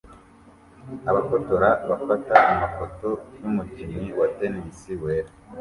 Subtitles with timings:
[1.09, 3.07] Abafotora bafata amafoto
[3.41, 5.31] yumukinnyi wa tennis wera